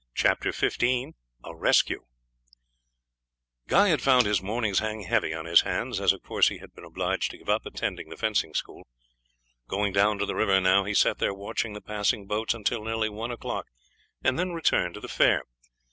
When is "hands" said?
5.61-6.01